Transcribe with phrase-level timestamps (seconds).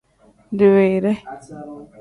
[0.57, 1.11] Diwiire.